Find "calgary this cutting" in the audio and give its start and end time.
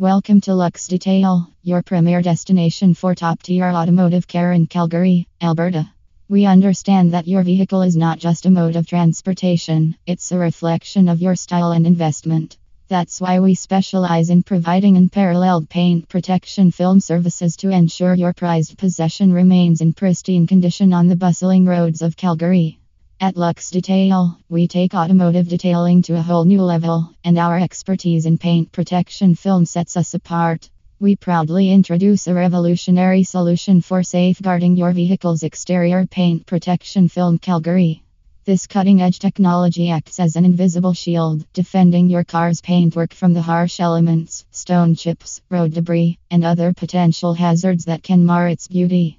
37.38-39.02